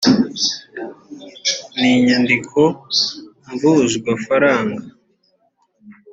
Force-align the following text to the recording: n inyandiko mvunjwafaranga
n 1.77 1.79
inyandiko 1.93 2.59
mvunjwafaranga 3.51 4.83